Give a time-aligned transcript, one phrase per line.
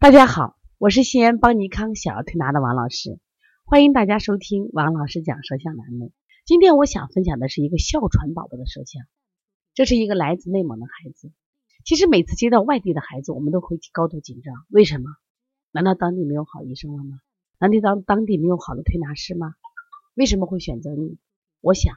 [0.00, 3.18] 大家好，我是西安邦尼康小儿推拿的王老师，
[3.64, 6.12] 欢迎大家收听王老师讲舌象栏目。
[6.46, 9.02] 今天我想分享的是一个哮喘宝宝的舌象，
[9.74, 11.32] 这是一个来自内蒙的孩子。
[11.84, 14.54] 其实每次接到外地的孩子，我们都会高度紧张。
[14.68, 15.10] 为什么？
[15.72, 17.18] 难道当地没有好医生了吗？
[17.58, 19.56] 难道当当地没有好的推拿师吗？
[20.14, 21.18] 为什么会选择你？
[21.60, 21.96] 我想，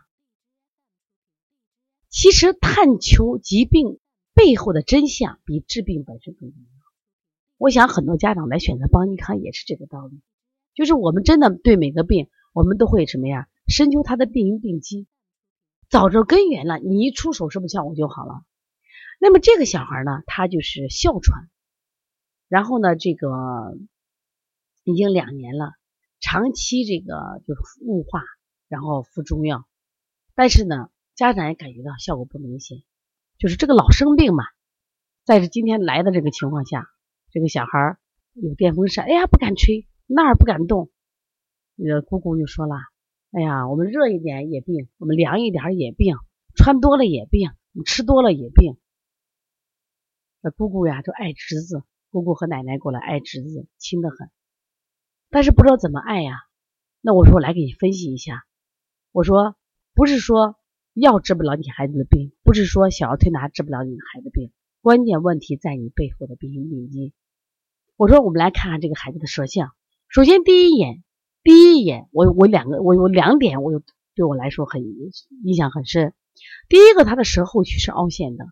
[2.09, 3.99] 其实探求疾病
[4.33, 6.70] 背后的真相比治病本身更重要。
[7.61, 10.19] 我想很多家长来选择邦尼康也是这个道理，
[10.73, 13.47] 就是我们真的对每个病，我们都会什么呀？
[13.67, 15.05] 深究它的病因病机，
[15.87, 18.43] 找着根源了，你一出手是不是效果就好了？
[19.19, 21.49] 那么这个小孩呢，他就是哮喘，
[22.47, 23.77] 然后呢，这个
[24.83, 25.73] 已经两年了，
[26.19, 28.23] 长期这个就是雾化，
[28.69, 29.67] 然后服中药，
[30.33, 32.79] 但是呢，家长也感觉到效果不明显，
[33.37, 34.45] 就是这个老生病嘛，
[35.25, 36.89] 在这今天来的这个情况下。
[37.31, 37.97] 这个小孩
[38.33, 40.89] 有电风扇，哎呀不敢吹，那儿不敢动。
[41.75, 42.75] 那个姑姑就说了
[43.31, 46.15] ：“哎呀，我们热一点也病，我们凉一点也病，
[46.55, 47.49] 穿多了也病，
[47.85, 48.77] 吃多了也病。”
[50.43, 54.29] 那姑姑呀就爱侄子，姑姑和奶奶过来爱侄子，亲得很。
[55.29, 56.33] 但是不知道怎么爱呀。
[56.99, 58.43] 那我说我来给你分析一下。
[59.13, 59.55] 我说
[59.93, 60.57] 不是说
[60.93, 67.13] 药治不了你孩子的病，不是说小儿推拿治不了你孩子病，关键问题在你背后的病因病机。
[68.01, 69.73] 我说，我们来看看这个孩子的舌象。
[70.09, 71.03] 首先，第一眼，
[71.43, 73.83] 第一眼，我我两个，我有两点，我有
[74.15, 74.81] 对我来说很
[75.43, 76.15] 印象很深。
[76.67, 78.45] 第一个，他的舌后区是凹陷的，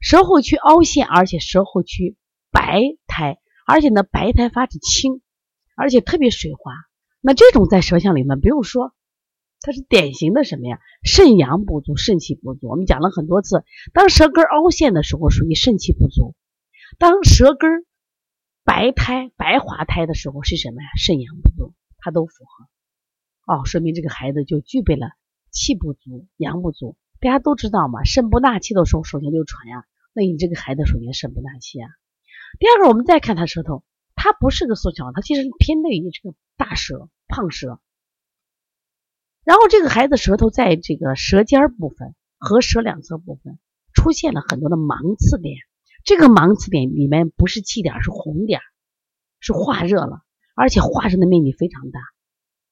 [0.00, 2.16] 舌后区凹陷，而且舌后区
[2.50, 5.20] 白苔，而且呢，白苔发质轻，
[5.76, 6.72] 而且特别水滑。
[7.20, 8.92] 那这种在舌象里面不用说，
[9.60, 10.80] 它是典型的什么呀？
[11.04, 12.66] 肾阳不足，肾气不足。
[12.70, 13.62] 我们讲了很多次，
[13.92, 16.34] 当舌根凹陷的时候，属于肾气不足；
[16.98, 17.86] 当舌根
[18.66, 20.88] 白胎、白滑胎的时候是什么呀？
[20.98, 25.12] 肾阳不足，它都符合哦，说明这个孩子就具备了
[25.52, 26.96] 气不足、阳不足。
[27.20, 29.84] 大家都知道嘛，肾不纳气的时候，首先就喘呀。
[30.12, 31.88] 那你这个孩子首先肾不纳气啊。
[32.58, 33.84] 第二个，我们再看他舌头，
[34.16, 37.80] 他不是个缩小，他其实偏内于这个大舌、胖舌。
[39.44, 43.60] 然后这个孩子舌头在这个舌尖部分和舌两侧部分
[43.94, 45.56] 出现了很多的芒刺点。
[46.06, 48.60] 这个芒刺点里面不是气点，是红点，
[49.40, 50.22] 是化热了，
[50.54, 51.98] 而且化热的面积非常大，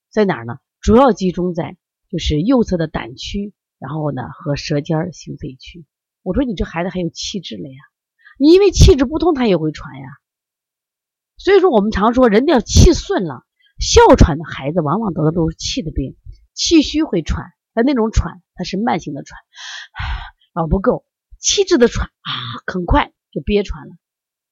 [0.08, 0.58] 在哪儿呢？
[0.80, 1.76] 主要集中在
[2.08, 5.84] 就是右侧的胆区，然后呢和舌尖行肺区。
[6.22, 7.74] 我说你这孩子还有气滞了呀，
[8.38, 10.06] 你因为气滞不通，他也会喘呀。
[11.36, 13.44] 所以说我们常说人要气顺了，
[13.80, 16.16] 哮喘的孩子往往得的都是气的病，
[16.52, 19.40] 气虚会喘，但那种喘它是慢性的喘，
[20.54, 21.04] 啊不够，
[21.40, 22.30] 气滞的喘啊
[22.72, 23.12] 很快。
[23.34, 23.96] 就憋喘了。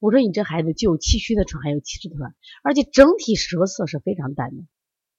[0.00, 2.34] 我说你这孩子既有气虚的喘，还有气滞的喘，
[2.64, 4.64] 而且整体舌色是非常淡的。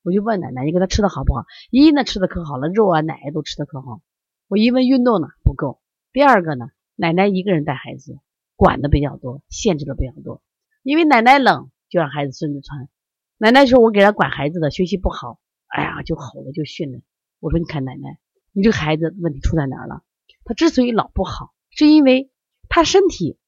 [0.03, 1.45] 我就问奶奶，你给他吃的好不好？
[1.71, 4.01] 一呢吃的可好了，肉啊奶都吃的可好。
[4.49, 5.81] 我一问运动呢不够。
[6.11, 8.19] 第二个呢，奶奶一个人带孩子，
[8.57, 10.43] 管的比较多，限制的比较多。
[10.81, 12.89] 因为奶奶冷，就让孩子孙子穿。
[13.37, 16.99] 奶奶说我给他管孩子的，学习不好，哎呀就吼了就训了。
[17.39, 18.19] 我说你看奶奶，
[18.51, 20.03] 你这孩子问题出在哪儿了？
[20.43, 22.29] 他之所以老不好，是因为
[22.67, 23.39] 他身体。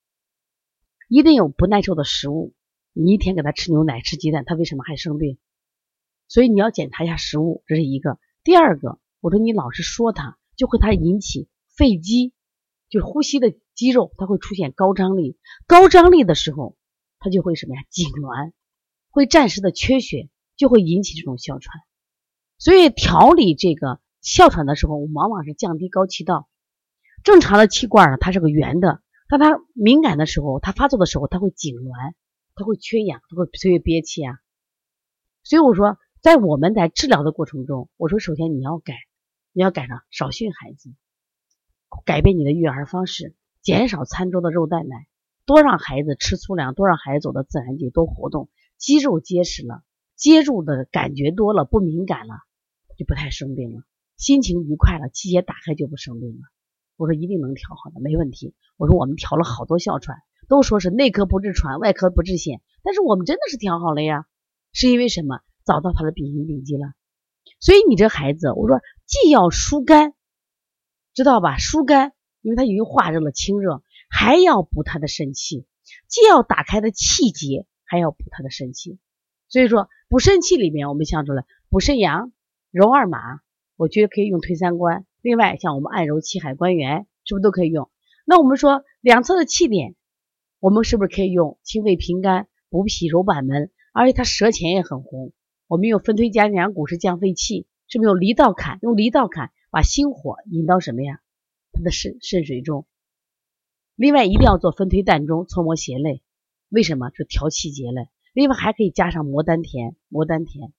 [1.08, 2.54] 一定有不耐受的食物，
[2.94, 5.38] 你一天给他吃牛奶、吃鸡蛋，他为什么还生病？
[6.28, 8.18] 所以你要检查一下食物，这是一个。
[8.44, 12.34] 第二个，我说你老是说他，就会他引起肺肌，
[12.90, 15.38] 就呼吸的肌肉，它会出现高张力。
[15.68, 16.76] 高张力的时候，
[17.20, 17.84] 他就会什么呀？
[17.92, 18.54] 痉挛，
[19.10, 21.82] 会暂时的缺血，就会引起这种哮喘。
[22.58, 26.50] 所以调理这个哮喘的时候，往往是降低高气道。
[27.24, 29.02] 正常的气罐呢，它是个圆的。
[29.28, 32.14] 当他敏感的时候，他发作的时候，他会痉挛，
[32.54, 34.38] 他会缺氧，他会特别憋气啊。
[35.44, 38.94] 所以我说，在我们在治疗的过程中，我说首先你要改，
[39.52, 40.94] 你要改上少训孩子，
[42.06, 45.08] 改变你的育儿方式，减少餐桌的肉蛋奶，
[45.46, 49.84] 多让孩子吃粗粮，多让孩子走到自然界，多活动，肌肉结实了，
[50.16, 52.36] 接触的感觉多了，不敏感了，
[52.96, 53.84] 就不太生病了，
[54.18, 56.42] 心情愉快了，气血打开就不生病了。
[56.98, 58.54] 我说一定能调好的，没问题。
[58.78, 64.26] 我说我们调了好多哮喘，都说是内科不治喘，外科不治险，但是我们真的是调好了呀，
[64.72, 65.40] 是因为什么？
[65.66, 66.94] 找到他的病因病机了。
[67.60, 70.14] 所以你这孩子，我说既要疏肝，
[71.14, 71.58] 知道吧？
[71.58, 75.66] 疏肝，因为他已经化热了，清热，还要补他的肾气，
[76.08, 79.00] 既要打开的气结，还要补他的肾气。
[79.48, 82.32] 所以说补肾气里面，我们想出来补肾阳、
[82.70, 83.20] 揉二马，
[83.76, 85.06] 我觉得可以用推三关。
[85.26, 87.90] 另外，像我们按揉气海关元，是不是都可以用？
[88.28, 89.96] 那我们说两侧的气点，
[90.60, 95.34] 我们是不是可以用清肺平肝、补脾揉板门，而且他舌前也很红。
[95.66, 98.78] 我们用分推加两骨是降肺气，是不是用离道坎？
[98.84, 101.22] 用离道坎把心火引到什么呀？
[101.72, 102.86] 他的肾肾水中。
[103.96, 106.22] 另外一定要做分推膻中，搓摩胁肋。
[106.70, 107.10] 为什么？
[107.16, 108.10] 是调气结嘞。
[108.32, 110.72] 另外还可以加上摩丹田，摩丹田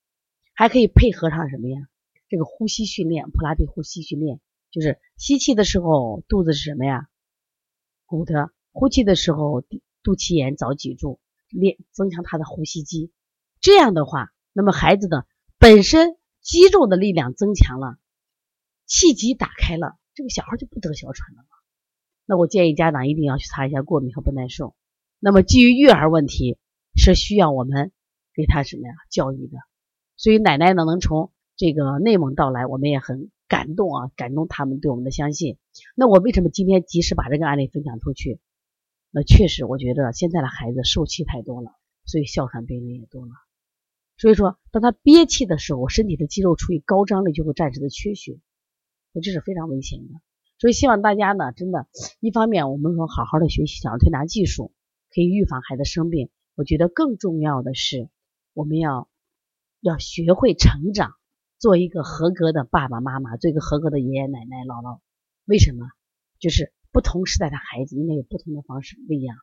[0.55, 1.89] 还可以配合上什么呀？
[2.29, 4.41] 这个呼吸训练，普拉提呼吸训练，
[4.71, 7.09] 就是吸气的时候肚子是什么呀？
[8.05, 8.51] 鼓的。
[8.73, 9.63] 呼气的时候
[10.03, 11.19] 肚脐眼找脊柱，
[11.49, 13.11] 练增强他的呼吸肌。
[13.59, 15.27] 这样的话，那么孩子的
[15.57, 17.97] 本身肌肉的力量增强了，
[18.85, 21.43] 气机打开了，这个小孩就不得哮喘了
[22.27, 24.77] 那我建议家长一定要去查一下过敏和不耐受。
[25.21, 26.59] 那么基于育儿问题，
[26.97, 27.93] 是需要我们
[28.35, 29.57] 给他什么呀教育的。
[30.17, 35.57] 所以奶奶呢能从这个内蒙到来，我们也很感动啊，感动他们对我们的相信。
[35.95, 38.41] 那我为什么今天及时把这个案例分享出去？
[39.11, 41.71] 那确实，我觉得现在的孩子受气太多了，
[42.05, 43.33] 所以哮喘病人也多了。
[44.19, 48.39] 所以说，当他憋气的时候，身体的肌肉处于高张力，就会暂时的缺血，
[49.13, 50.21] 那这是非常危险的。
[50.59, 51.87] 所以希望大家呢，真的，
[52.21, 54.73] 一方面我们说好好的学习小儿推拿技术，
[55.15, 56.31] 可以预防孩子生病。
[56.55, 58.09] 我觉得更重要的是，
[58.55, 59.09] 我们要
[59.81, 61.13] 要学会成长，
[61.59, 65.01] 做一个合格的爸爸妈妈，做一个合格的爷爷奶奶姥姥。
[65.45, 65.87] 为什么？
[66.39, 66.73] 就是。
[66.93, 69.37] 不同时代的孩子应该有不同的方式喂养，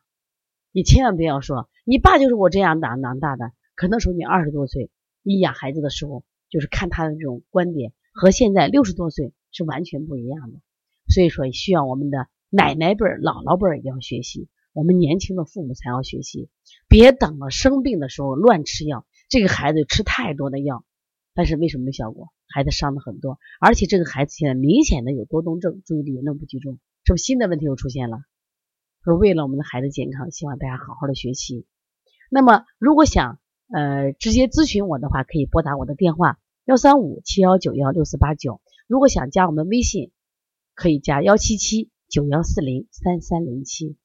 [0.72, 4.90] 你千万不要说你爸就是我这样长长大的，可能说你二十多岁，
[5.22, 10.58] 你养孩子的时候就是看他的这种观点和现在六十多岁是完全不一样的，
[11.06, 16.48] 所以说需要我们的奶奶辈儿、姥姥辈儿也要学习，我们年轻的父母才要学习，
[16.88, 20.84] 别等了生病的时候乱吃药，这个孩子吃太多的药，
[21.34, 22.28] 但是为什么没效果？
[22.48, 26.78] 孩子伤的很多，而且这个孩子现在明显的有多动症，注意力严重不集中。
[27.04, 28.18] 是不是新的问题又出现了？
[29.02, 31.66] 说为了我们的孩子健康，希望大家好好的学习。
[32.30, 38.60] 那么如果想呃直接咨询我的话，可以拨打我的电话幺三五七幺九幺六四八九。
[38.86, 40.12] 如果想加我们微信，
[40.74, 43.96] 可以加幺七七九幺四零三三零七。